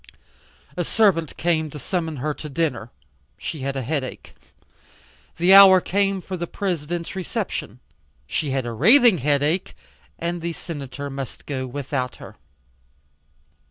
[0.75, 2.89] A servant came to summon her to dinner.
[3.37, 4.33] She had a headache.
[5.37, 7.77] The hour came for the President's reception.
[8.25, 9.75] She had a raving headache,
[10.17, 12.35] and the Senator must go without her.